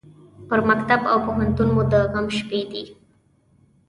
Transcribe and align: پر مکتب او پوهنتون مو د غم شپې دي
پر 0.47 0.59
مکتب 0.69 1.01
او 1.11 1.17
پوهنتون 1.25 1.67
مو 1.75 1.83
د 1.91 1.93
غم 2.11 2.27
شپې 2.37 2.61
دي 2.71 2.83